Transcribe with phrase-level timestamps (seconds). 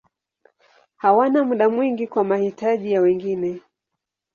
[0.97, 3.61] Hawana muda mwingi kwa mahitaji ya wengine.